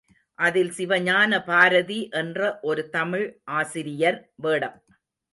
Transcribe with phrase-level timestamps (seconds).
[0.39, 3.25] அதில் சிவஞான பாரதி என்ற ஒரு தமிழ்
[3.59, 4.77] ஆசிரியர் வேடம்.